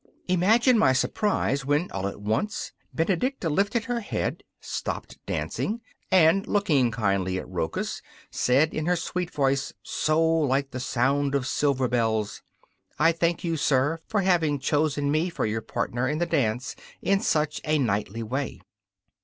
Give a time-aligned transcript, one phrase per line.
[0.27, 6.89] Imagine my surprise when all at once Benedicta lifted her head, stopped dancing, and, looking
[6.89, 8.01] kindly at Rochus,
[8.31, 12.41] said in her sweet voice, so like the sound of silver bells:
[12.97, 17.19] 'I thank you, sir, for having chosen me for your partner in the dance in
[17.19, 18.59] such a knightly way.